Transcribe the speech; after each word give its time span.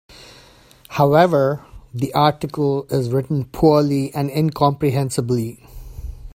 However, 0.87 1.63
the 1.93 2.11
article 2.15 2.87
is 2.89 3.11
written 3.11 3.45
poorly 3.45 4.11
and 4.15 4.31
incomprehensibly. 4.31 5.63